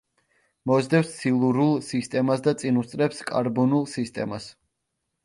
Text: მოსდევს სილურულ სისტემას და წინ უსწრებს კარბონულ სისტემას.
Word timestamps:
მოსდევს 0.69 1.11
სილურულ 1.17 1.75
სისტემას 1.87 2.41
და 2.47 2.53
წინ 2.63 2.79
უსწრებს 2.85 3.21
კარბონულ 3.29 3.87
სისტემას. 3.93 4.49